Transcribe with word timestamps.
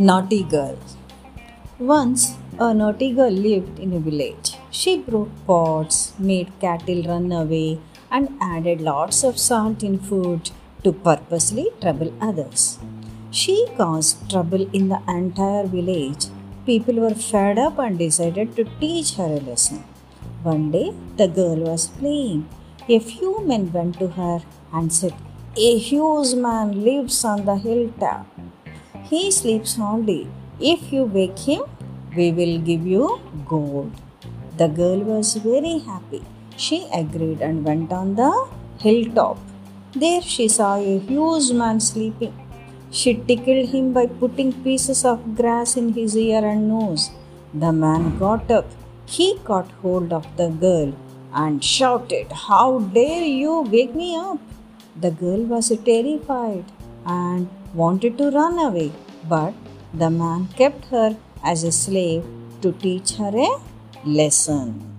Naughty 0.00 0.44
Girl 0.44 0.76
Once 1.80 2.36
a 2.56 2.72
naughty 2.72 3.12
girl 3.12 3.32
lived 3.32 3.80
in 3.80 3.92
a 3.92 3.98
village. 3.98 4.52
She 4.70 4.98
broke 4.98 5.32
pots, 5.44 6.14
made 6.20 6.52
cattle 6.60 7.02
run 7.02 7.32
away, 7.32 7.80
and 8.08 8.28
added 8.40 8.80
lots 8.80 9.24
of 9.24 9.40
salt 9.40 9.82
in 9.82 9.98
food 9.98 10.52
to 10.84 10.92
purposely 10.92 11.66
trouble 11.80 12.12
others. 12.20 12.78
She 13.32 13.56
caused 13.76 14.30
trouble 14.30 14.70
in 14.72 14.88
the 14.88 15.02
entire 15.08 15.66
village. 15.66 16.26
People 16.64 17.00
were 17.00 17.16
fed 17.16 17.58
up 17.58 17.80
and 17.80 17.98
decided 17.98 18.54
to 18.54 18.66
teach 18.78 19.14
her 19.14 19.32
a 19.38 19.40
lesson. 19.50 19.82
One 20.44 20.70
day, 20.70 20.94
the 21.16 21.26
girl 21.26 21.56
was 21.72 21.88
playing. 21.88 22.48
A 22.88 23.00
few 23.00 23.44
men 23.44 23.72
went 23.72 23.98
to 23.98 24.06
her 24.20 24.42
and 24.72 24.92
said, 24.92 25.14
A 25.56 25.76
huge 25.76 26.34
man 26.36 26.84
lives 26.84 27.24
on 27.24 27.46
the 27.46 27.56
hilltop. 27.56 28.37
He 29.10 29.30
sleeps 29.30 29.78
only. 29.78 30.28
If 30.60 30.92
you 30.92 31.04
wake 31.04 31.38
him, 31.38 31.62
we 32.14 32.30
will 32.30 32.58
give 32.58 32.86
you 32.86 33.20
gold. 33.46 33.92
The 34.58 34.68
girl 34.68 34.98
was 34.98 35.34
very 35.36 35.78
happy. 35.78 36.22
She 36.56 36.86
agreed 36.92 37.40
and 37.40 37.64
went 37.64 37.90
on 37.90 38.16
the 38.16 38.32
hilltop. 38.78 39.38
There 39.94 40.20
she 40.20 40.46
saw 40.48 40.76
a 40.76 40.98
huge 40.98 41.52
man 41.52 41.80
sleeping. 41.80 42.34
She 42.90 43.14
tickled 43.14 43.70
him 43.70 43.92
by 43.94 44.06
putting 44.06 44.52
pieces 44.64 45.04
of 45.04 45.36
grass 45.36 45.76
in 45.76 45.94
his 45.94 46.14
ear 46.14 46.44
and 46.44 46.68
nose. 46.68 47.10
The 47.54 47.72
man 47.72 48.18
got 48.18 48.50
up. 48.50 48.66
He 49.06 49.38
caught 49.44 49.70
hold 49.82 50.12
of 50.12 50.26
the 50.36 50.48
girl 50.48 50.92
and 51.32 51.64
shouted, 51.64 52.32
How 52.32 52.80
dare 52.80 53.24
you 53.24 53.62
wake 53.62 53.94
me 53.94 54.16
up? 54.16 54.38
The 55.00 55.10
girl 55.10 55.44
was 55.44 55.68
terrified 55.84 56.64
and 57.08 57.48
wanted 57.74 58.18
to 58.18 58.30
run 58.30 58.58
away, 58.58 58.92
but 59.28 59.54
the 59.94 60.10
man 60.10 60.48
kept 60.56 60.84
her 60.86 61.16
as 61.42 61.64
a 61.64 61.72
slave 61.72 62.24
to 62.62 62.72
teach 62.72 63.12
her 63.12 63.32
a 63.34 63.50
lesson. 64.04 64.97